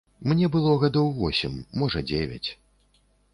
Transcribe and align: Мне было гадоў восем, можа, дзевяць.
Мне 0.29 0.47
было 0.53 0.71
гадоў 0.83 1.11
восем, 1.19 1.53
можа, 1.83 2.03
дзевяць. 2.13 2.49